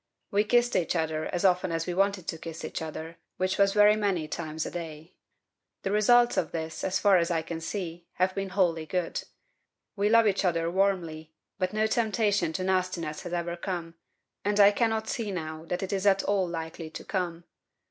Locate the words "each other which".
2.65-3.59